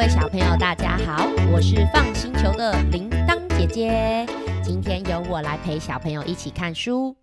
[0.00, 4.26] 各位小朋友，大家好，我是放星球的铃铛姐姐。
[4.64, 7.14] 今天由我来陪小朋友一起看书。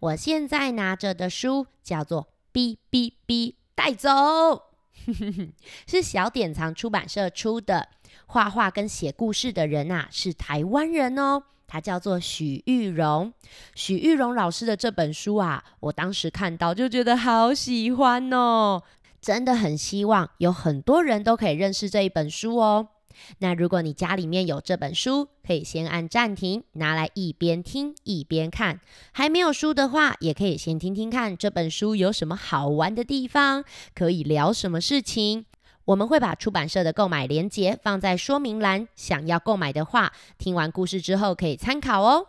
[0.00, 4.08] 我现在拿着的书叫做《哔哔哔带走》，
[5.86, 7.88] 是小典藏出版社出的。
[8.24, 11.42] 画画跟写故事的人啊，是台湾人哦。
[11.66, 13.30] 他叫做许玉荣。
[13.74, 18.82] 许玉荣老师的这本书啊，我当时看到就觉得好喜欢哦。
[19.22, 22.88] 真的很希望有很多人都可以认识这一本书哦。
[23.38, 28.80] 那如果你家里面有这本书，可以先按暂停，拿来一边听一边看。
[29.12, 35.46] 还没有书的话，也可以先听听看这本书有什么好玩的地方，可以聊什么事情。
[35.84, 42.26] 我们会把出版社的购买链接放在说明栏，想要购买的话，听完故事之后可以参考哦。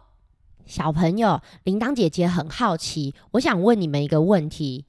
[0.66, 4.86] 小朋友，铃铛姐姐很好奇，我想问你们一个问题。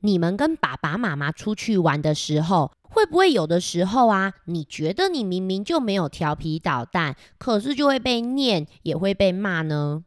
[0.00, 10.04] 你们跟爸爸妈妈出去玩的时候，会不会有的时候啊，你觉得你明明就没有调皮捣蛋，可是就会被念，也会被骂呢？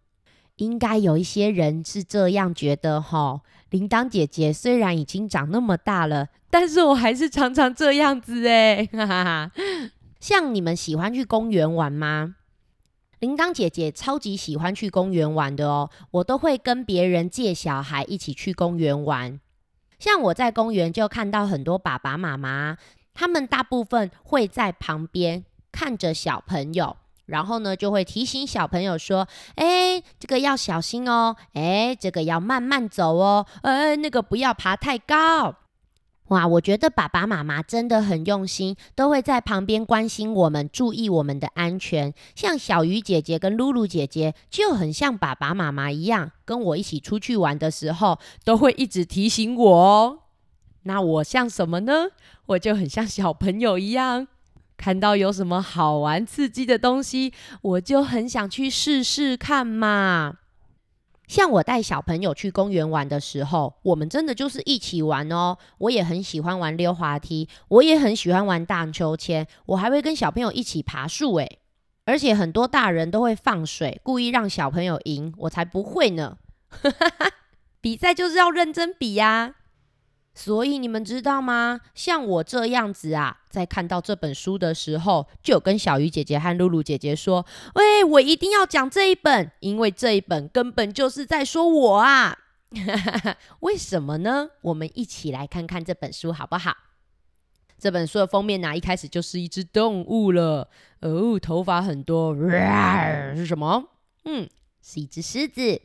[0.58, 3.42] 应该有一些人是这样觉得哈。
[3.72, 9.52] 铃铛姐姐虽然已经长那么大了，但是我还是常常这样子哎，哈哈哈。
[10.20, 12.36] 像你们喜欢去公园玩吗？
[13.20, 19.40] 铃铛姐姐超级喜欢去公园玩的哦，我都会跟别人借小孩一起去公园玩。
[20.04, 22.76] 像我在公园就看到很多爸爸妈妈，
[23.14, 35.56] 他们大部分会在旁边看着小朋友，然后呢就会提醒小朋友说：“哎，这个要小心哦，哎，这个要慢慢走哦，哎，那个不要爬太高。”
[36.34, 42.12] 哇，我觉得爸爸妈妈真的很用心，都会在旁边关心我们，注意我们的安全。
[42.34, 50.20] 像小鱼姐姐跟露露姐姐就很像爸爸妈妈一样，跟我一起出去玩的时候，都会一直提醒我哦。
[50.84, 52.08] 那我像什么呢？
[52.48, 54.28] 我就很像小朋友一样，
[54.76, 57.32] 看到有什么好玩刺激的东西，
[57.62, 60.38] 我就很想去试试看嘛。
[61.28, 65.58] 像我带小朋友去公园玩的时候，我们真的就是一起玩哦。
[65.78, 71.60] 我也很喜欢玩溜滑梯，我也很喜欢玩荡秋千，我还会跟小朋友一起爬树诶。
[72.06, 76.38] 而且很多大人都会放水，故意让小朋友赢，我才不会呢。
[77.80, 79.56] 比赛就是要认真比呀。
[80.36, 81.80] 所以你们知道吗？
[81.94, 87.46] 像我这样子啊，在看到这本书的时候，就有跟小鱼姐姐和露露姐姐说
[87.76, 92.38] ：“喂，我一定要讲这一本，因为这一本根本就是在说我啊！
[93.62, 94.50] 为什么呢？
[94.62, 96.76] 我们一起来看看这本书好不好？
[97.78, 100.68] 这本书的封面呢，一开始就是一只动物了，
[101.02, 102.36] 哦，头发很多，
[103.36, 103.84] 是什么？
[104.26, 104.50] 嗯，
[104.82, 105.80] 是一只狮子。”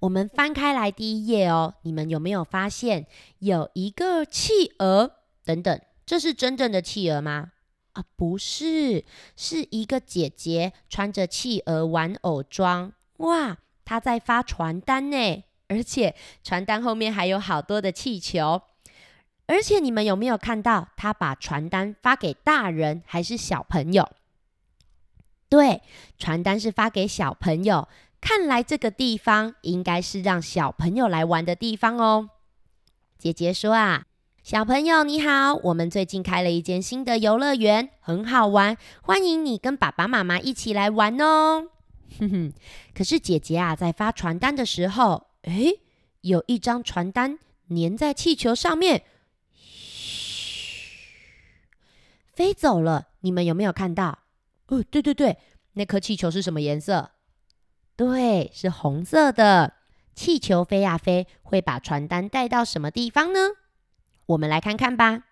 [0.00, 3.06] 我们翻开来第一页哦，你们有没有发现
[3.38, 5.12] 有一个企鹅？
[5.44, 7.52] 等等，这是真正的企鹅吗？
[7.92, 9.04] 啊，不是，
[9.36, 12.92] 是一个姐姐穿着企鹅玩偶装。
[13.18, 18.62] 哇，她在发传单呢，而且传单后面还有好多的气球。
[19.46, 24.10] 而且你们有没有看到她把传单发给大人还是小朋友？
[25.48, 25.80] 对，
[26.18, 27.88] 传单是发给小朋友。
[28.28, 32.30] 看来这个地方应该是让小朋友来玩的地方哦。
[33.16, 34.06] 姐姐说啊，
[34.42, 41.68] 小朋友你好，我们最近开了一间新的游乐园，很好玩，欢迎你跟爸爸妈妈一起来玩哦。
[42.18, 42.52] 哼哼，
[42.92, 45.78] 可是姐姐啊，在发传单的时候，诶，
[46.22, 47.38] 有一张传单
[47.68, 49.04] 粘在气球上面，
[49.54, 50.98] 嘘，
[52.34, 53.06] 飞走了。
[53.20, 54.18] 你们有没有看到？
[54.66, 55.38] 哦，对对对，
[55.74, 57.12] 那颗气球是什么颜色？
[57.96, 59.72] 对，是红色的
[60.14, 63.52] 气球飞呀飞，会把传单带到什么地方呢？
[64.26, 65.22] 我们来看看吧。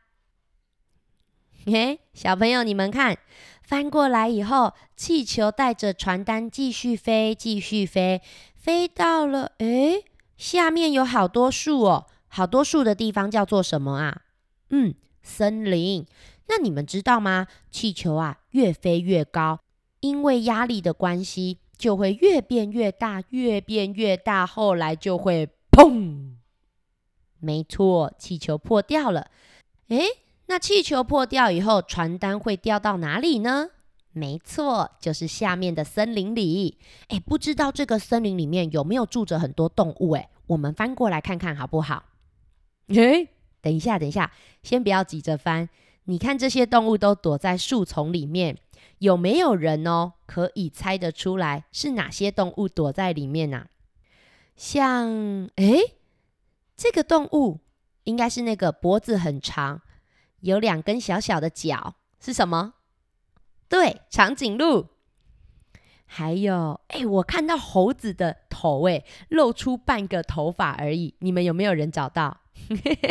[1.67, 3.19] 嘿，小朋友，你们看，
[3.63, 8.23] 翻过来以后，气球带着传单继续飞，继续飞，
[8.55, 10.05] 飞到了，诶，
[10.39, 14.23] 下面有好多树哦，好多树的地方叫做什么啊？
[14.71, 16.07] 嗯，森林。
[16.49, 17.47] 那你们知道吗？
[17.71, 19.61] 气球啊，越飞越高，
[20.01, 21.59] 因为压力的关系。
[21.77, 26.35] 就会越变越大，越变越大，后来就会砰！
[27.41, 29.31] 没错，气球破掉了。
[29.89, 30.05] 诶，
[30.47, 33.71] 那气球破掉以后，传单会掉到哪里呢？
[34.13, 36.79] 没错，就是下面的森林里。
[37.09, 40.15] 诶，不知道这个森林里面有没有住着很多动物？
[40.15, 42.05] 诶，我们翻过来看看好不好？
[42.89, 43.29] 诶，
[43.61, 44.31] 等一下，等一下，
[44.63, 45.69] 先不要急着翻。
[46.05, 48.57] 你看这些动物都躲在树丛里面。
[49.05, 50.15] 有没有人哦？
[50.25, 53.67] 可以猜得出来是哪些动物躲在里面呢？
[54.57, 55.97] 像，诶，
[56.75, 57.61] 这个动物
[58.05, 59.83] 应该是那个脖子很长，
[60.41, 62.73] 有两根小小的脚，是什么？
[63.69, 64.87] 对，长颈鹿。
[66.07, 71.15] 还有，哎，我看到猴子的头，哎，露出半个头发而已。
[71.19, 72.41] 你们有没有人找到？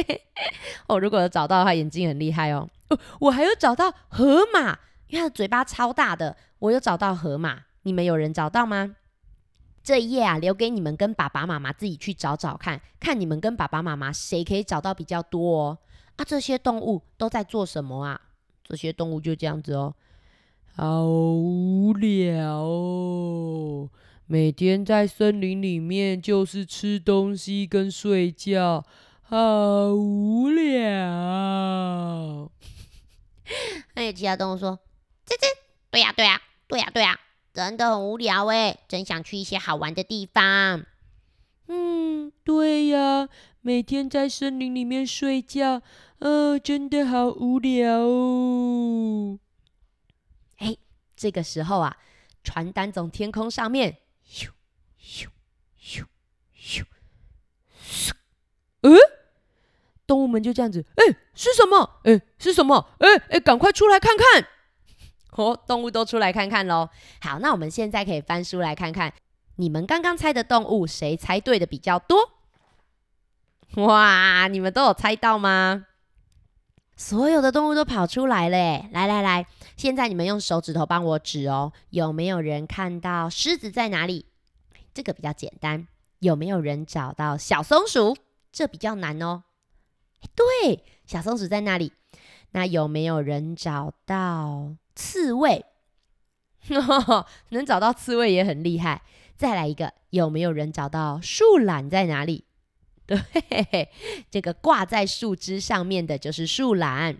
[0.87, 2.67] 哦，如果有找到的话，眼睛很厉害哦。
[2.89, 6.35] 哦，我还有找到河马，因为它的嘴巴超大的。
[6.59, 8.95] 我有找到河马，你们有人找到吗？
[9.83, 15.77] 这一页啊，留给你们跟爸爸妈妈自己去找找看，看你们跟爸爸妈妈谁可以找到比较多哦。
[16.15, 18.21] 啊，这些动物都在做什么啊？
[18.63, 19.93] 这些动物就这样子哦。
[20.75, 23.89] 好无聊哦，
[24.25, 28.85] 每天在森林里面就是吃东西跟睡觉，
[29.21, 32.49] 好无聊。
[33.95, 34.79] 那有其他动物说
[35.25, 35.47] ：“这这，
[35.89, 37.19] 对呀对呀对呀对呀，
[37.53, 40.85] 真的很无聊诶，真想去一些好玩的地方。”
[41.67, 43.29] 嗯，对呀，
[43.61, 45.81] 每天在森林里面睡觉，
[46.19, 49.39] 呃，真的好无聊哦。
[51.15, 51.95] 这个时候啊，
[52.43, 54.49] 传单从天空上面咻
[54.99, 55.27] 咻
[55.79, 56.03] 咻
[56.53, 56.83] 咻
[57.81, 58.11] 咻，
[58.81, 58.91] 呃，
[60.05, 62.01] 动物们就这样子，哎，是什么？
[62.03, 62.89] 哎，是什么？
[62.99, 64.45] 哎哎，赶快出来看看！
[65.35, 66.89] 哦，动物都出来看看喽。
[67.21, 69.13] 好，那我们现在可以翻书来看看，
[69.55, 72.17] 你们刚刚猜的动物，谁猜对的比较多？
[73.75, 75.85] 哇，你们都有猜到吗？
[76.95, 84.27] 所有的动物都跑出来了，来来来，现在你们用手指头帮我指哦，有没有人看到狮子在哪里？
[84.93, 85.87] 这个比较简单。
[86.19, 88.15] 有没有人找到小松鼠？
[88.51, 89.43] 这比较难哦。
[90.35, 91.91] 对，小松鼠在那里。
[92.51, 95.65] 那有没有人找到刺猬？
[97.49, 99.01] 能找到刺猬也很厉害。
[99.35, 102.45] 再来一个，有没有人找到树懒在哪里？
[103.05, 103.89] 对，
[104.31, 107.17] 这个挂在树枝上面的就是树懒。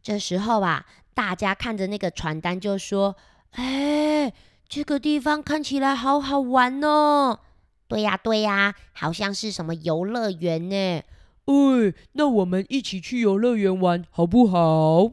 [0.00, 3.16] 这时候啊，大家看着那个传单就说
[3.58, 4.32] ：“哎，
[4.68, 7.40] 这个地方看起来好好玩哦
[7.88, 11.02] ！”“对呀，对呀，好像是什么游乐园呢。
[11.46, 15.10] ”“哎，那我们一起去游乐园玩好不好？”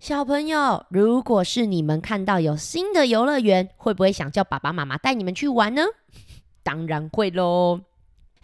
[0.00, 5.82] 小朋友，如果是你们看到有新的游乐园，会不会想叫爸爸妈妈带你们去玩呢？
[6.64, 7.82] 当然会喽。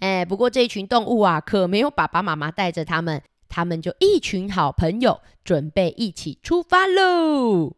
[0.00, 7.72] 哎，不过这一群动物啊，可没有爸爸妈妈带着他们，他们就一群好朋友，准备一起出发喽。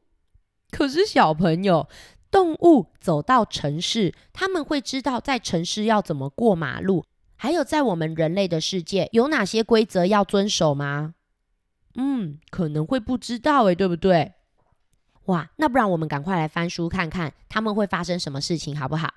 [0.73, 1.89] 可是小朋友，
[2.33, 7.05] 动物走到城市，他们会知道在城市要怎么过马路，
[7.37, 11.15] 还有在我们人类的世界有哪些规则要遵守吗？
[12.01, 14.35] 嗯，可能会不知道哎，对不对？
[15.25, 19.13] 哇，那不然我们赶快来翻书看看，他们会发生什么事情，好不好？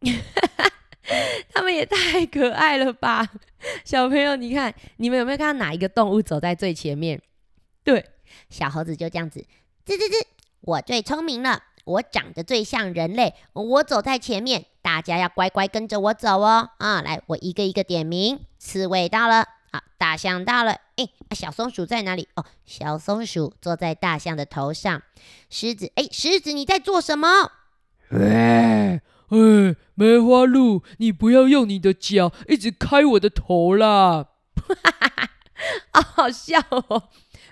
[1.52, 3.28] 他们也太可爱了吧，
[3.84, 7.20] 小朋友，你看，你们有没有看到哪一个动物走在最前面？
[7.84, 8.08] 对，
[8.48, 9.44] 小猴子就这样子，
[9.84, 10.24] 吱吱吱，
[10.60, 16.70] 我最聪明了，我长得最像人类，我走在前面，大家要乖乖跟着我走哦。
[16.78, 20.78] 啊，来，我一个一个点名，刺猬到了，好，大象到了，
[21.28, 22.28] 哎，小松鼠在哪里？
[22.34, 25.02] 哦，小松鼠坐在大象的头上，
[25.50, 27.28] 狮子，哎，狮子你在做什么？
[28.10, 29.00] 哎，
[29.94, 34.28] 梅花鹿，你不要用你的脚一直开我的头啦！
[35.92, 37.08] 好好笑哦！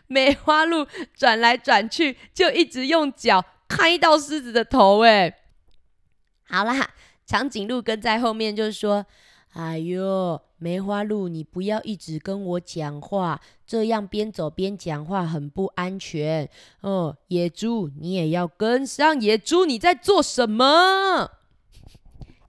[0.06, 5.04] 梅花鹿转来转去，就一直用脚开到狮子的头。
[5.04, 5.38] 哎，
[6.48, 6.90] 好啦，
[7.24, 9.06] 长颈鹿跟在后面就说
[9.52, 16.48] ：“哎呦，梅花鹿，你不要一直跟我讲话，这样边走边讲话很不安全。”
[16.82, 19.20] 哦，野猪，你也要跟上。
[19.20, 21.32] 野猪，你在做什么？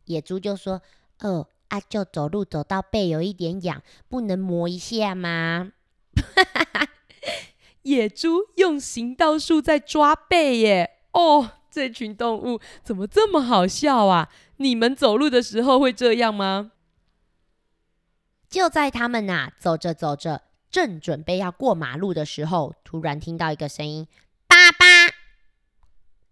[0.05, 0.81] 野猪就说
[1.21, 5.71] ：“哦，啊，舅走路走到背有一点痒，不能磨一下吗？”
[7.81, 10.97] 野猪用行道树在抓背耶！
[11.13, 14.29] 哦，这群动物怎么这么好笑啊？
[14.57, 16.73] 你们走路的时候会这样吗？
[18.51, 24.05] 就在他们呐走着走着，正准备要过马路的时候，突然听到一个声音
[24.45, 24.85] ：“爸爸！”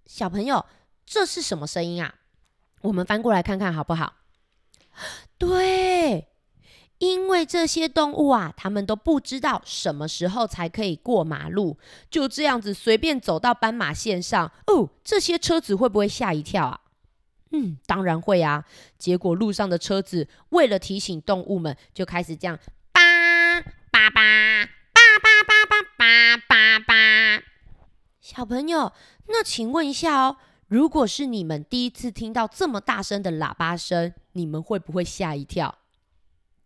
[0.06, 0.66] 小朋友，
[1.06, 2.16] 这是什么声音啊？
[2.82, 4.16] 我们翻过来看看好不好？
[5.38, 6.28] 对，
[6.98, 11.78] 因为这些动物啊，他们都不知道什么时候才可以过马路，
[12.12, 14.90] 就这样子随便走到斑马线上哦。
[15.06, 16.82] 这些车子会不会吓一跳啊？
[17.52, 18.66] 嗯，当然会啊。
[18.98, 22.60] 结果路上的车子为了提醒动物们，就开始这样
[22.92, 25.66] 叭叭叭叭叭叭
[25.98, 27.44] 叭叭叭叭。
[28.22, 28.94] 小朋友，
[29.28, 30.38] 那请问一下哦。
[30.68, 35.80] 如果是你们第一次听到这么大声的喇叭声，你们会不会吓一跳？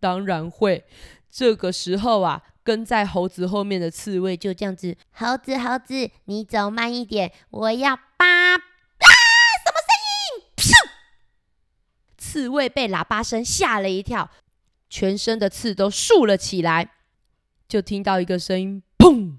[0.01, 0.83] 当然会。
[1.31, 8.57] 这个时候啊，跟在猴子后面的刺猬就这样子，猴子猴子，你走慢一点，我要叭啊！
[9.63, 10.43] 什么声音？
[10.57, 10.73] 咻！
[12.33, 14.31] 刺猬被喇叭声吓了一跳，
[14.89, 16.89] 全身的刺都竖了起来，
[17.67, 19.37] 就听到一个声音，砰！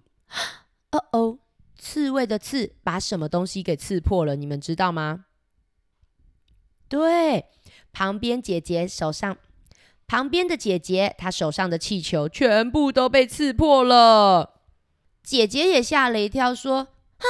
[0.93, 1.39] 哦哦，
[1.77, 4.37] 刺猬的刺把什么东西给刺破了？
[4.37, 5.25] 你们知道吗？
[6.89, 7.47] 对，
[7.93, 9.37] 旁边姐姐手上。
[10.07, 14.61] 旁边的姐姐，她手上的气球全部都被刺破了。
[15.25, 16.87] 姐姐也吓了一跳，说
[17.19, 17.27] ：“啊，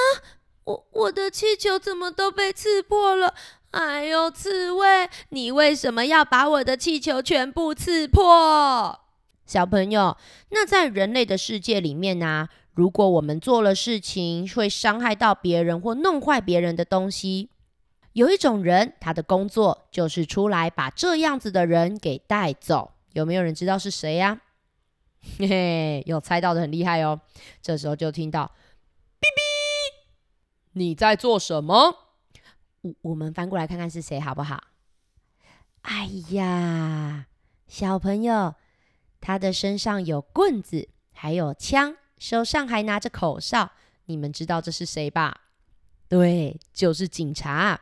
[0.64, 3.34] 我我的气球怎么都被刺破了？
[3.74, 9.00] 哎呦，刺猬，你为什么要把我的气球全部刺破？”
[9.44, 10.16] 小朋友，
[10.50, 17.50] 那在人类的世界里面呢，如果我们做了事情会伤害到别人或弄坏别人的东西。
[18.12, 22.92] 有一种人，他的工作就是出来把这样子的人给带走。
[23.12, 24.40] 有没有人知道是谁呀？
[25.36, 27.20] 嘿嘿，有猜到的很厉害哦。
[27.60, 28.52] 这时候就听到
[29.20, 30.06] “哔哔”，
[30.78, 32.03] 你在做什么？
[32.84, 34.62] 我我们翻过来看看是谁好不好？
[35.82, 37.26] 哎呀，
[37.66, 38.54] 小朋友，
[39.20, 43.72] 他的身上有棍子，还有枪，手上还拿着口哨。
[44.04, 45.42] 你们知道这是谁吧？
[46.08, 47.80] 对，就是警察。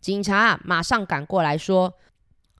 [0.00, 1.94] 警察马上赶过来说：“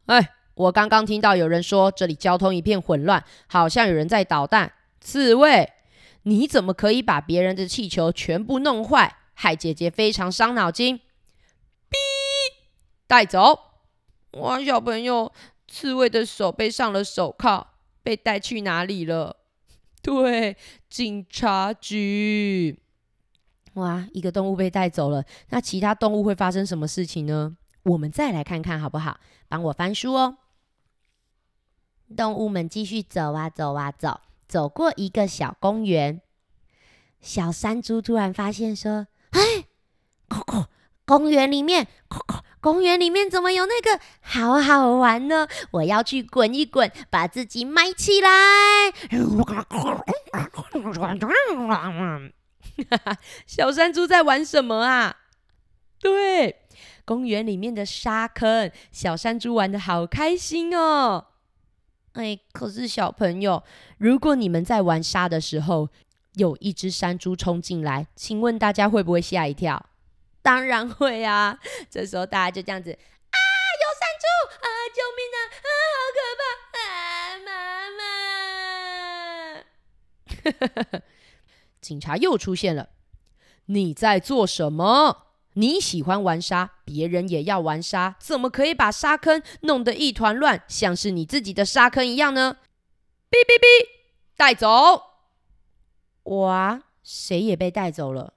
[0.07, 4.73] 哎，我刚刚听到有人说这里交通一片混乱，好像有人在捣蛋。
[5.01, 5.73] 刺猬，
[6.25, 11.01] 你怎么可以把别人的气球全部弄坏，害姐姐非常伤脑筋？”
[13.11, 13.59] 哔，带走！
[14.35, 15.33] 哇，小朋友，
[15.67, 17.67] 刺猬的手被上了手铐，
[18.05, 19.37] 被带去哪里了？
[20.01, 20.57] 对，
[20.89, 22.81] 警察局。
[23.75, 27.57] 哇，一个动物被带走了，那其他动物会发生什么事情呢？
[27.83, 29.19] 我们再来看看好不好？
[29.49, 30.39] 帮我翻书哦。
[32.17, 36.21] 动物们继续走啊走啊走，走过一个小公园，
[37.21, 39.65] 小山猪突然发现说：“哎，
[41.05, 42.25] 公园里面，公
[42.61, 44.01] 公园里面怎么有那个？
[44.21, 45.49] 好好玩呢！
[45.73, 48.31] 我要去滚一滚，把自己埋起来。
[53.47, 55.17] ”小山猪在玩什么啊？
[55.99, 56.63] 对，
[57.05, 61.27] 公园里面的沙坑，小山猪玩的好开心哦。
[62.13, 63.63] 哎，可是小朋友，
[63.99, 65.89] 如果你们在玩沙的时候，
[66.35, 69.90] 有一只山猪冲进来，请问大家会不会吓一跳？
[70.43, 71.59] 当然会啊！
[71.91, 73.39] 这时候大家就这样子啊，
[73.81, 74.25] 有山猪
[74.57, 75.39] 啊，救命啊！
[75.67, 76.81] 啊，好可怕！
[76.81, 77.91] 啊，妈
[80.91, 81.01] 妈。
[81.81, 82.91] 警察又出现了，
[83.67, 85.27] 你在做什么？
[85.55, 92.59] 你喜欢玩沙，别人也要玩沙，怎么可以把沙坑弄得一团乱，像是你自己的沙坑一样呢？
[93.31, 93.89] 哔哔哔，
[94.37, 95.03] 带走！
[96.23, 98.35] 哇，谁也被带走了？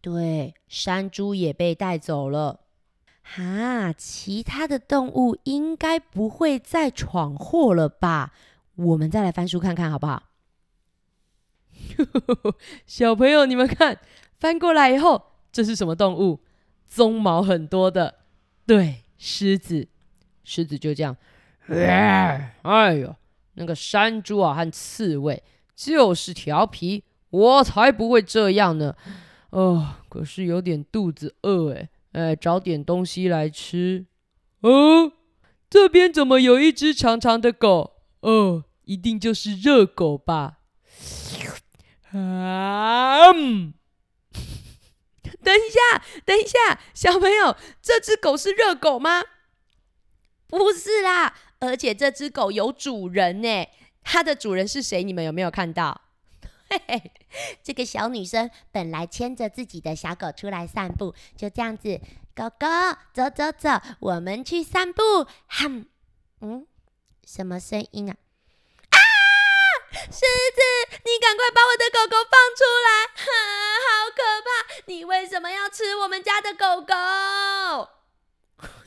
[0.00, 2.60] 对，山猪也被带走了。
[3.22, 8.32] 哈，其他的动物应该不会再闯祸了吧？
[8.76, 10.22] 我们再来翻书看看，好不好？
[12.86, 13.98] 小朋友，你们看，
[14.38, 16.40] 翻过来以后，这是什么动物？
[16.90, 18.14] 鬃毛很多的，
[18.66, 19.88] 对，狮子。
[20.44, 21.14] 狮子就这样，
[21.66, 23.14] 哎呦，
[23.52, 25.42] 那个山猪啊和刺猬
[25.74, 28.96] 就是调皮，我才不会这样呢。
[29.50, 34.06] 哦，可是有点肚子饿，哎，哎，找点东西来吃。
[34.60, 35.12] 哦，
[35.70, 38.02] 这边怎么有一只长长的狗？
[38.20, 40.58] 哦，一定就是热狗吧。
[42.12, 43.32] 啊！
[45.42, 49.22] 等一下，等一下，小朋友，这只狗是热狗吗？
[50.46, 53.66] 不是啦，而且这只狗有主人呢。
[54.02, 55.02] 它的主人是谁？
[55.04, 56.07] 你们有没有看到？
[56.70, 57.12] 嘿嘿，
[57.62, 62.00] 这个小女生本来牵着自己的小狗出来散步，就这样子，
[62.34, 62.66] 狗狗，
[63.12, 65.02] 走走走，我们去散步。
[65.48, 65.86] 哼，
[66.40, 66.66] 嗯，
[67.24, 68.16] 什么声音啊？
[68.90, 68.96] 啊
[69.90, 70.60] 狮子，
[71.04, 73.06] 你赶快把我的狗狗放出来！
[73.88, 74.82] 好可怕！
[74.86, 76.94] 你为什么要吃我们家的狗狗？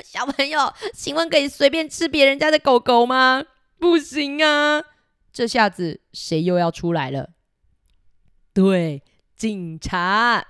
[0.04, 3.46] 小朋友，请问可以随便吃别人家的狗狗吗？
[3.80, 4.84] 不行啊！
[5.34, 7.32] 这下子谁又要出来了？
[8.54, 9.04] 对，
[9.36, 10.46] 警察，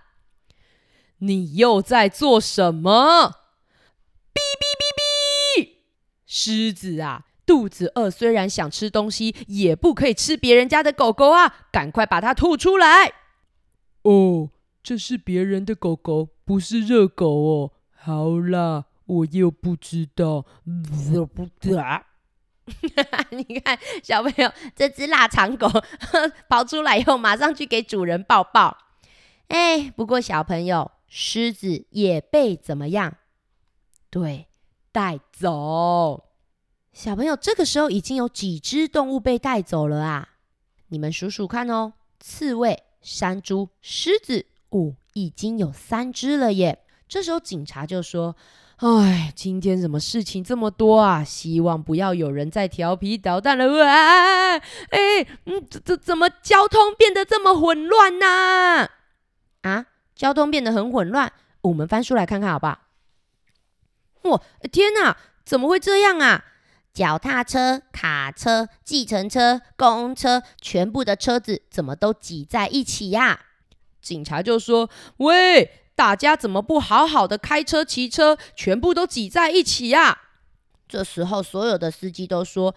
[1.20, 3.36] 你又在做什么？
[4.34, 5.70] 哔哔哔哔！
[6.26, 7.26] 狮子啊！
[7.46, 11.68] 肚子饿，虽然想吃东西，也不可以吃别人家的狗狗啊！
[11.72, 13.12] 赶快把它吐出来！
[14.04, 14.50] 哦，
[14.82, 17.74] 这是别人的狗狗，不是热狗哦。
[17.92, 20.46] 好啦，我又不知道。
[23.32, 25.68] 你看，小朋友，这只腊肠狗
[26.48, 28.78] 跑出来以后，马上去给主人抱抱。
[29.48, 33.18] 哎，不过小朋友，狮子也被怎么样？
[34.10, 34.48] 对，
[34.92, 36.30] 带走。
[36.94, 40.30] 小朋友，这个时候已经有几只动物被带走了啊？
[40.90, 46.84] 你们数数看哦，刺猬、山猪、狮子，哦，已经有三只了耶。
[47.08, 48.36] 这时候警察就说。
[48.82, 51.24] 哎，今天怎么事情这么多啊？
[51.24, 53.68] 希望不要有人再调皮捣蛋了。
[53.68, 58.90] 哇，哎，嗯，怎怎怎么交通变得这么混乱呢？
[59.62, 59.86] 啊，
[60.16, 62.80] 交通变得很混乱，我们翻书来看看好不好？
[64.24, 66.46] 哇，天哪，怎么会这样啊？
[66.92, 73.42] 脚踏车、卡车、计程车、公车，全部的车子怎么都挤在一起呀？
[74.02, 75.70] 警察就说：“喂。”
[76.02, 80.18] 大家怎么不好好的开车、骑车，全部都挤在一起呀？
[80.88, 82.74] 这时候，所有的司机都说：“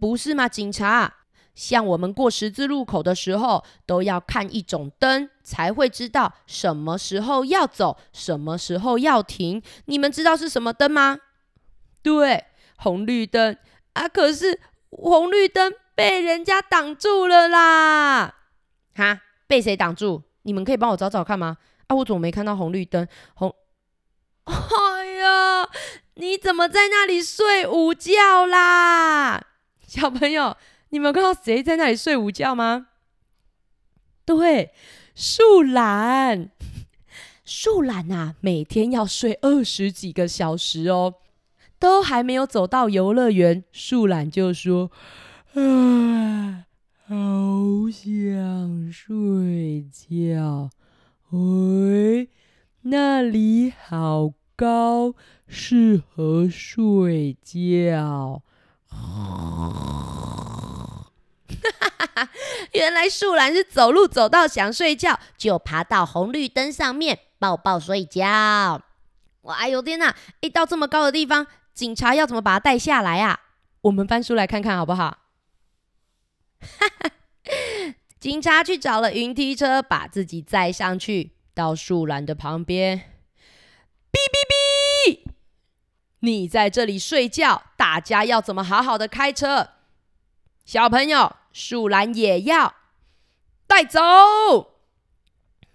[0.00, 1.16] 不是吗，警察？
[1.54, 9.62] 像我们过十字路口的时候，都要看一种灯，才会知道什么时候要走，什么时候要停。
[9.84, 11.18] 你们知道是什么灯吗？
[12.02, 12.46] 对，
[12.78, 13.54] 红绿灯
[13.92, 14.08] 啊！
[14.08, 14.58] 可是
[14.88, 18.34] 红绿灯被人家挡住了啦！
[18.94, 20.22] 哈，被谁挡住？
[20.44, 21.96] 你们可以帮我找找看吗？”啊！
[21.96, 23.06] 我怎么没看到红绿灯？
[23.34, 23.54] 红，
[24.44, 25.68] 哎呀！
[26.14, 29.44] 你怎么在那里睡午觉啦？
[29.86, 30.56] 小朋友，
[30.88, 32.88] 你们看到谁在那里睡午觉吗？
[34.24, 34.72] 对，
[35.14, 36.50] 树懒，
[37.44, 41.14] 树懒啊，每天要睡二十几个小时哦，
[41.78, 44.90] 都还没有走到游乐园，树懒就说
[45.54, 46.64] ：“啊，
[47.06, 47.14] 好
[47.92, 50.70] 想睡觉。”
[51.30, 52.30] 喂，
[52.82, 55.14] 那里好高，
[55.48, 58.42] 适合睡觉。
[62.72, 68.22] 原来树懒是走路走到想睡觉，就爬到红绿灯上面抱抱睡觉。
[69.42, 70.14] 哇，哎呦天哪！
[70.40, 73.40] 一到这么高的地方，警察要怎么把它带下来啊？
[73.82, 75.18] 我们翻书来看看好不好？
[76.60, 77.10] 哈哈。
[78.26, 82.98] 警察去找了云梯车，把自己载上去，到树懒的旁边。
[84.10, 85.20] 哔哔哔！
[86.18, 89.68] 你在这里睡觉，大家要怎么好好的开车？
[90.64, 92.74] 小朋友，树懒也要
[93.68, 94.00] 带走。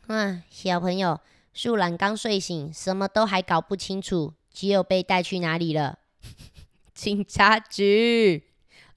[0.07, 1.21] 啊，小朋友，
[1.53, 5.99] 树懒刚睡醒，什么都还搞不清楚，只有被带去哪里了？
[6.93, 8.50] 警察局。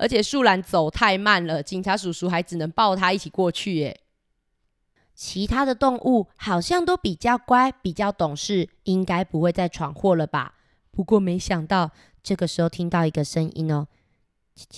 [0.04, 3.76] 而且树懒走太慢了，警察叔叔还只能抱他一起过去。
[3.76, 4.02] 耶。
[5.14, 10.56] 其他的动物好像都比较乖，比较懂事，应该不会再闯祸了吧？
[10.90, 11.90] 不过没想到，
[12.22, 13.88] 这个时候听到一个声音哦，
[14.56, 14.68] 啊！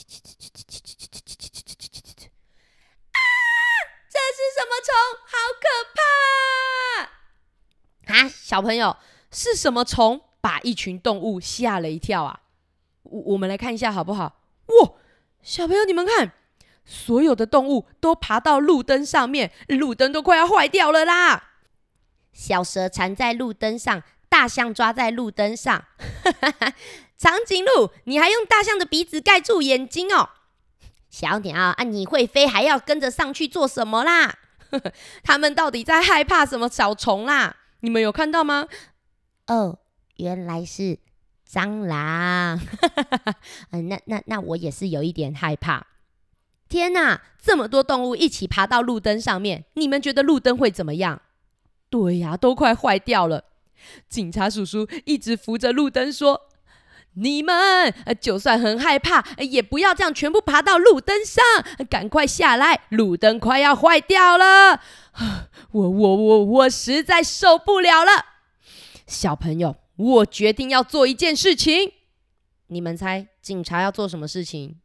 [4.09, 4.95] 这是什么虫？
[5.27, 5.67] 好可
[8.07, 8.15] 怕！
[8.15, 8.97] 啊，小朋友，
[9.33, 12.43] 是什么虫把一群动物吓了一跳啊？
[13.03, 14.41] 我我们来看一下好不好？
[14.67, 14.93] 哇！
[15.47, 16.33] 小朋友，你们看，
[16.85, 21.51] 所有的动物都爬到路灯上面，路灯都快要坏掉了啦！
[22.33, 25.85] 小蛇缠在路灯上，大象抓在路灯上，
[27.17, 30.31] 长颈鹿，你还用大象的鼻子盖住眼睛哦！
[31.11, 34.39] 小鸟啊，你会飞，还要跟着上去做什么啦？
[35.23, 37.55] 他们到底在害怕什么小虫啦？
[37.81, 38.67] 你们有看到吗？
[39.47, 39.79] 哦，
[40.17, 40.99] 原来是。
[41.49, 42.61] 蟑螂，
[43.71, 45.87] 嗯， 那那那我也是有一点害怕。
[46.69, 51.23] 天哪，这么多动物一起爬到路灯上面，你们觉得路灯会怎么样？
[51.89, 53.45] 对呀，都快坏掉了。
[54.09, 56.49] 警察叔叔一直扶着路灯说
[57.15, 61.45] ：“你们就算很害怕，也不要这样全部爬到路灯上，
[61.89, 64.81] 赶快下来，路灯快要坏掉了。
[65.71, 68.11] ”我我我我实在受不了了，
[69.07, 69.77] 小朋友。
[69.97, 71.93] 我决定要做一件事情，
[72.67, 74.81] 你们猜警察要做什么事情？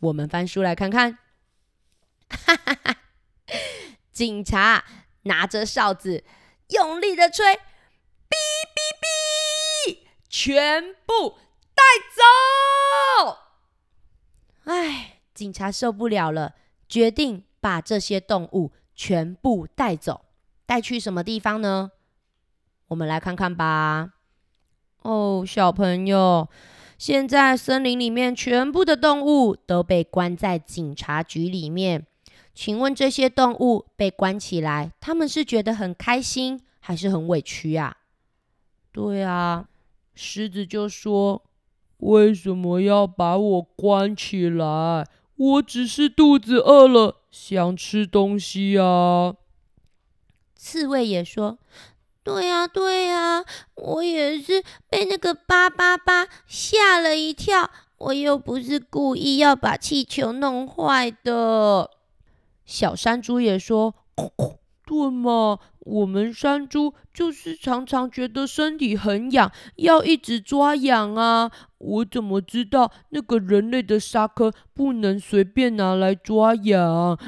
[0.00, 1.18] 我们翻书来看看。
[2.28, 2.96] 哈哈哈！
[4.10, 4.84] 警察
[5.22, 6.24] 拿着哨子，
[6.68, 7.58] 用力的吹，哔
[8.72, 8.78] 哔
[9.92, 9.98] 哔，
[10.30, 11.36] 全部
[11.74, 11.82] 带
[12.16, 13.38] 走。
[14.64, 16.54] 哎，警察受不了了，
[16.88, 20.24] 决定把这些动物全部带走，
[20.64, 21.92] 带去什么地方呢？
[22.88, 24.14] 我们来看看吧。
[25.02, 26.48] 哦，小朋友，
[26.96, 32.06] 现在森林里面全部的动物都被关在警察局里面。
[32.54, 37.96] 请问这些动物被关起来，他们是觉得很开心，还是很委屈啊？
[38.92, 39.68] 对啊，
[40.14, 41.42] 狮子就说
[41.98, 45.06] ：“为什么要把我关起来？
[45.36, 49.34] 我只是肚子饿了，想吃东西啊。
[50.54, 51.58] 刺猬也说
[52.24, 57.70] ：“对呀，对呀，我也是被那个八八八吓了一跳。
[57.98, 61.90] 我又不是故意要把气球弄坏的。”
[62.64, 63.94] 小山猪也说
[64.86, 71.50] ：“对嘛，我们山猪就是常常觉得身体很痒，要一直抓痒啊。
[71.78, 77.18] 我怎么知道那个人类的沙坑不能随便拿来抓痒？”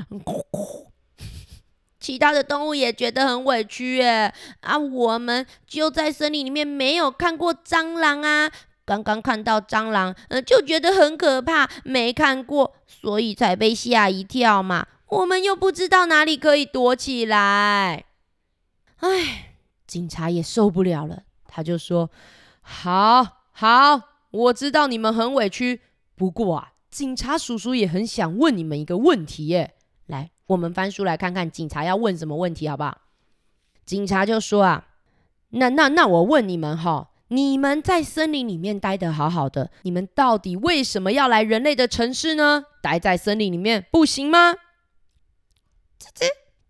[2.04, 4.30] 其他的动物也觉得很委屈，耶。
[4.60, 8.52] 啊，我们就在森林里面没有看过蟑螂啊，
[8.84, 14.86] 刚刚看到蟑螂，嗯，就觉得很可怕，没看过，所以才被吓一跳嘛。
[15.06, 18.04] 我们又不知道哪里可以躲起来。
[18.98, 19.54] 唉，
[19.86, 22.10] 警察也受不了了，他就说
[22.60, 25.80] ：“好好，我知道你们很委屈，
[26.14, 29.74] 不过啊，警察叔叔也很想问你们一个问题耶。”
[30.48, 32.98] 我们翻书来看看警察要问什么问题，好不好？
[33.86, 34.86] 警察就说啊，
[35.50, 42.64] 那那那我问你们哈，你们在森林里面待得好好的，你们到底为什么要来人类的城市呢？
[42.82, 44.52] 待在森林里面不行吗？
[45.98, 46.26] 吱吱，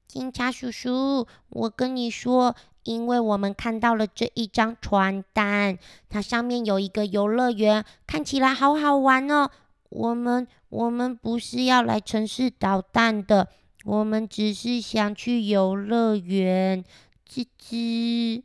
[0.06, 5.76] 警察叔叔，我跟你说，因为我们看到了这一张传单，
[6.08, 9.50] 它上面有一个游乐园，看起来好好玩哦。
[9.90, 13.48] 我们我们不是要来城市捣蛋的。
[13.84, 16.82] 我们只是想去游乐园，
[17.28, 18.42] 吱吱。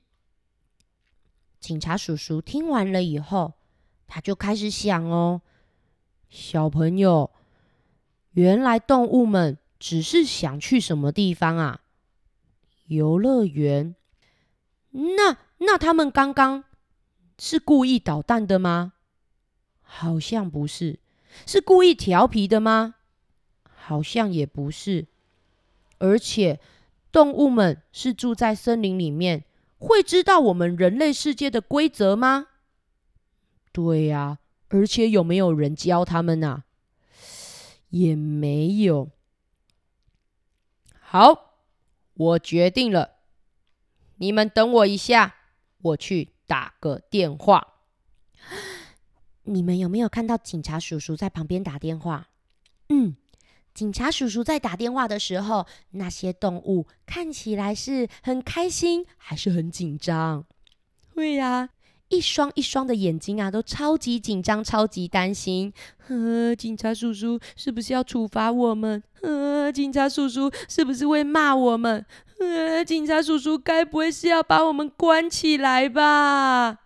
[1.62, 3.54] 警察叔叔听完了以后，
[4.06, 5.41] 他就开始想哦，
[6.30, 7.32] 小朋友，
[8.32, 11.82] 原来动物们只是想去什么地方啊？
[12.88, 13.95] 游乐园？
[14.91, 16.65] 那那他们刚刚
[17.38, 18.91] 是故意捣蛋的吗？
[19.82, 20.99] 好像不是，
[21.45, 22.95] 是故意调皮的吗？
[23.63, 25.08] 好像也不是。
[25.99, 26.59] 而且，
[27.12, 29.45] 动物们是住在森林里面，
[29.77, 32.47] 会知道我们人类世界的规则吗？
[33.71, 36.63] 对呀，而且有没有人教他们呢？
[37.89, 39.09] 也没有。
[40.99, 41.55] 好，
[42.13, 43.15] 我决定了，
[44.17, 45.35] 你们等我一下，
[45.81, 47.75] 我去打个电话。
[49.43, 52.29] 你们有没有看到警察叔叔在旁边打电话？
[52.89, 53.15] 嗯。
[53.73, 60.45] 警察叔叔在打电话的时候，那些动物看起来是很开心，还是很紧张？
[61.15, 61.69] 会呀，
[62.10, 65.71] 一双一双的眼睛啊，都超级紧张，超级担心。
[66.08, 69.01] 呵，警察叔叔是不是要处罚我们？
[69.21, 72.05] 呵，警察叔叔是不是会骂我们？
[72.39, 76.79] 呵，警察叔叔该不会是要把我们关起来吧？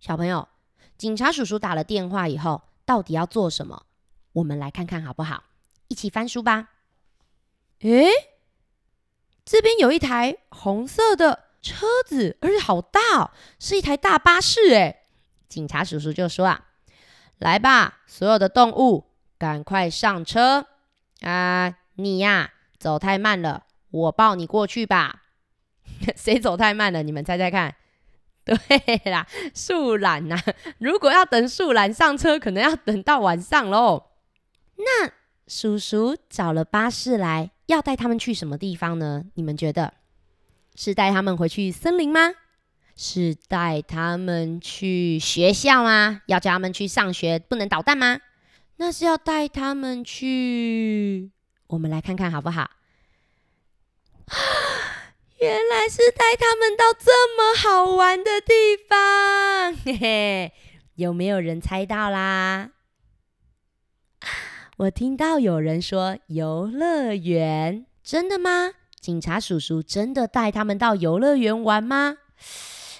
[0.00, 0.48] 小朋友，
[0.96, 3.84] 警察叔叔打了电话以后，到底要做什么？
[4.34, 5.44] 我们来看看好不好？
[5.88, 6.70] 一起翻书吧。
[7.80, 8.06] 诶，
[9.44, 14.70] 这边有一台红色的车子，而且好大哦，是一台大巴士。
[14.70, 15.02] 诶，
[15.48, 16.68] 警察叔叔就说啊
[17.38, 20.66] ：“来吧，所有的动物，赶快上车
[21.20, 21.76] 啊！
[21.96, 25.24] 你呀，走太慢了，我抱你过去吧。
[26.16, 27.02] 谁走太慢了？
[27.02, 27.74] 你们猜猜看。
[28.44, 28.56] 对
[29.10, 30.40] 啦，树懒呐。
[30.78, 34.06] 如果要等树懒上车，可能要等到晚上喽。”
[34.76, 35.10] 那
[35.46, 39.24] 叔叔找了巴士来，要带他们去什么地方呢？
[39.34, 39.94] 你们觉得
[40.74, 42.34] 是带他们回去森林吗？
[42.94, 46.22] 是带他们去学校吗？
[46.26, 48.20] 要叫他们去上学，不能捣蛋吗？
[48.76, 51.30] 那是要带他们去……
[51.68, 52.70] 我们来看看好不好？
[55.40, 60.52] 原来是带他们到这么好玩的地方， 嘿嘿，
[60.94, 62.70] 有没有人猜到啦？
[64.82, 68.72] 我听到有人说游乐园，真的吗？
[68.98, 72.16] 警察叔叔真的带他们到游乐园玩吗？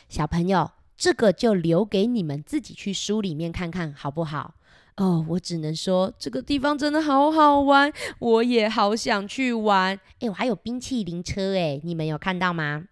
[0.09, 4.55] 小朋友，这个就留给你们自己去书里面看看好不好？
[4.99, 9.99] 哦，我只能说这个地方真的好好玩，我也好想去玩。
[10.21, 12.85] 哎，我还有冰淇淋车，哎，你们有看到吗？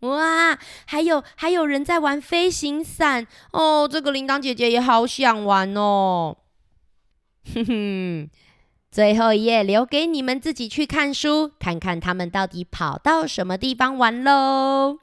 [0.00, 6.38] 哇，还有还有人在玩飞行伞哦，这个铃铛姐姐也好想玩哦。
[7.54, 8.30] 哼哼，
[8.90, 14.98] 最后一页留给你们自己去看书，看看他们到底跑到什么地方玩喽。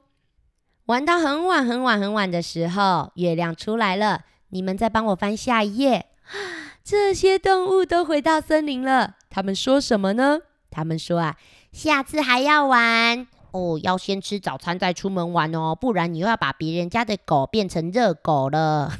[0.86, 4.22] 玩到很晚很晚很晚的时候，月亮出来了。
[4.50, 6.06] 你们再帮我翻下一页。
[6.82, 9.16] 这些动物都回到森林了。
[9.28, 10.40] 他们说什么呢？
[10.70, 11.36] 他们说啊，
[11.72, 18.90] 下次还要玩，哦，要先吃早餐再出门玩哦，不然你又要把别人家的狗变成热狗了。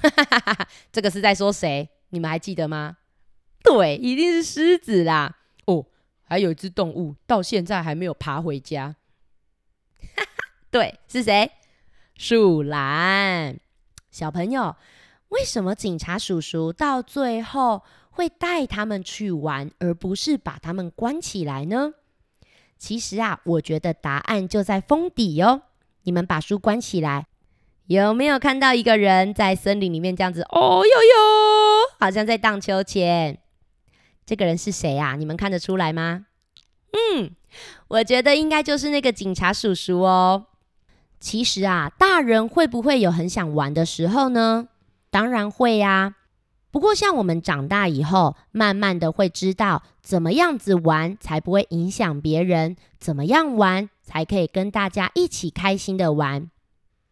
[0.93, 1.89] 这个是在说谁？
[2.11, 2.98] 你们还记得吗？
[3.71, 5.37] 对，一定是狮子啦。
[5.67, 5.85] 哦，
[6.25, 8.97] 还有一只动物到现在还没有爬回家。
[10.71, 11.51] 对，是谁？
[12.17, 13.59] 树懒。
[14.11, 14.75] 小朋友，
[15.29, 21.95] 为什么警察叔叔到最后会带他们去玩，而不是把他们关起来呢？
[22.79, 25.63] 其实啊，我觉得答案就在封底哦。
[26.03, 27.27] 你们把书关起来，
[27.87, 30.43] 有没有看到一个人在森林里面这样子？
[30.43, 33.39] 哦哟哟，好像在荡秋千。
[34.29, 35.17] 这个人是谁啊？
[35.17, 36.27] 你们看得出来吗？
[36.93, 37.31] 嗯，
[37.89, 40.49] 我觉得应该就是那个警察叔叔哦。
[41.19, 44.69] 其实啊，大人会不会有很想玩的时候呢？
[45.09, 46.17] 当然会呀。
[46.71, 56.51] 不过，像我们长大以后，慢慢的会知道怎么样子玩才不会影响别人，怎么样玩才可以跟大家一起开心的玩，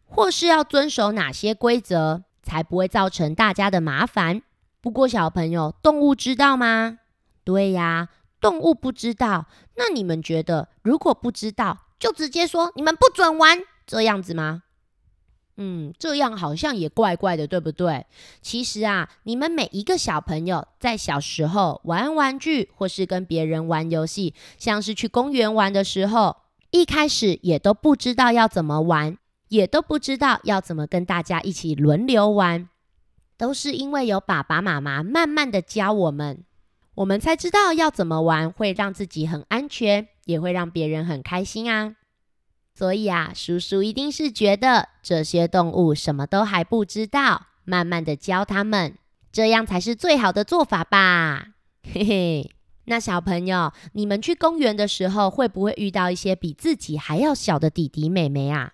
[0.05, 4.43] 或是要遵守哪些规则才不会造成大家的麻烦。
[4.79, 6.99] 不过，小朋友，动物知道吗？
[7.47, 8.09] 对呀，
[8.41, 9.45] 动物不知道。
[9.77, 14.63] 那你们觉得，如果不知道，就直接说你们不准玩，这样子吗？
[15.55, 18.05] 嗯，这样好像也怪怪的，对不对？
[18.41, 26.35] 其实啊，你们每一个小朋友在小时候玩玩具，或是跟别人玩游戏，像是去公园玩的时候，
[26.71, 32.67] 一开始也都不知道要怎么玩，也都不知道要怎么跟大家一起轮流玩，
[33.37, 36.43] 都是因为有爸爸妈妈慢慢的教我们，
[36.97, 41.95] 我们才知道要怎么玩会让自己很安全，也会让别人很开心啊。
[42.73, 48.95] 所以啊，叔叔一定是觉得这些动物什么都还不知道，慢慢的教他们，
[49.31, 51.49] 这样才是最好的做法吧。
[51.83, 52.51] 嘿嘿，
[52.85, 58.73] 那小朋友，你们去公园的时候，会不会遇到一些比自己还要小的弟弟妹妹啊？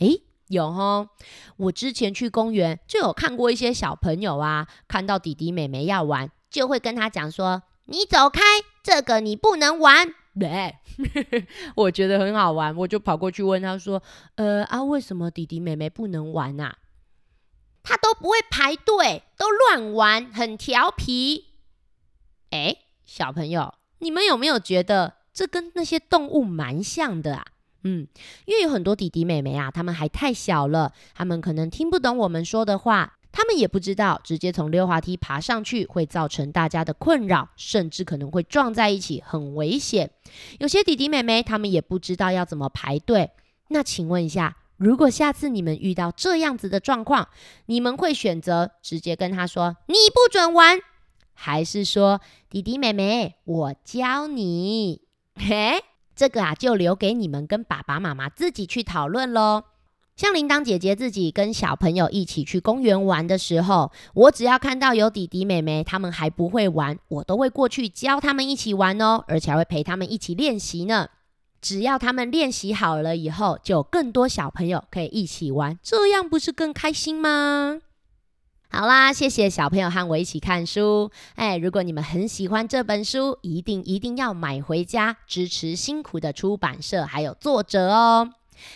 [0.00, 1.08] 诶，有哦。
[1.56, 8.40] 我之前去公园就有看过一些小朋友啊，看到弟弟妹妹要玩，就会跟他讲说：“你走开，
[8.82, 10.14] 这个你不能玩。
[10.38, 10.76] ”对，
[11.74, 14.02] 我觉得很好玩，我就跑过去问他说
[14.36, 16.76] ：“呃啊，为什么弟弟妹妹不能玩啊？
[17.82, 21.46] 他都不会排队，都乱玩，很调皮。”
[22.50, 27.44] 哎，小朋友，你们有没有觉得这跟那些动物蛮像的啊？
[27.84, 28.06] 嗯，
[28.44, 33.17] 因为有很多弟弟妹妹啊，他们还太小了，他们可能听不懂我们说的话。
[33.38, 40.10] 他们也不知道，直接从溜滑梯爬上去会造成大家的困扰，甚至可能会撞在一起，很危险。
[40.58, 43.30] 有些弟弟妹妹他们也不知道要怎么排队。
[43.68, 47.28] 那请问一下，如果下次你们遇到这样子的状况，
[47.66, 50.80] 你们会选择直接跟他说“你不准玩”，
[51.32, 52.20] 还是说
[52.50, 55.02] “弟弟妹妹，我教你”？
[55.38, 55.84] 嘿，
[56.16, 59.62] 这个啊，就留给你们跟爸爸妈妈自己去讨论喽。
[60.18, 71.06] 像铃铛姐姐自己跟小朋友一起去公园玩的时候，我只要看到有弟弟妹妹他们还不会玩，我都会过去教他们一起玩哦，而且还会陪他们一起练习呢。
[71.62, 77.78] 只要他们练习好了以后，就有更多小朋友可以一起玩，这样不是更开心吗？
[78.70, 81.12] 好啦，谢谢小朋友和我一起看书。
[81.36, 88.32] 哎，如果你们很喜欢这本书，一定一定要买回家，支持辛苦的出版社还有作者哦。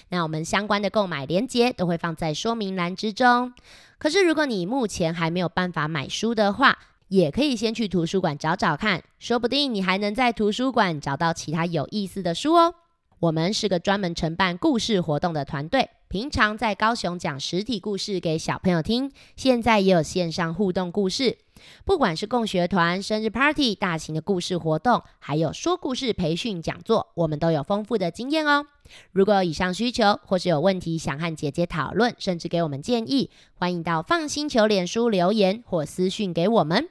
[0.09, 3.53] 那我们相关的购买链接都会放在说明栏之中。
[3.99, 12.75] 可是如果你目前还没有办法买书的话，也可以先去图书馆找找看，说不定你还能在图书馆找到其他有意思的书哦。
[13.21, 21.38] 我们是个专门承办故事活动的团队，平常在高雄讲实体故事给小朋友听，现在也有线上互动故事。
[21.85, 28.66] 不管是共学团、生日 party、大型的故事活动，还有说故事培训讲座，我们都有丰富的经验哦。
[29.12, 36.88] 如果有以上需求，或是有问题想和姐姐讨论，甚至给我们建议，欢迎到放心球脸书留言或私讯给我们。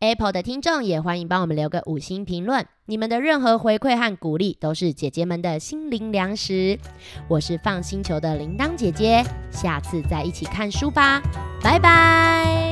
[0.00, 6.76] Apple 的听众也欢迎帮我们留个五星评论，你们的任何回馈和鼓励都是姐姐们的心灵粮食。
[7.28, 11.22] 我是放星球的铃铛姐姐，下次再一起看书吧，
[11.62, 12.71] 拜拜。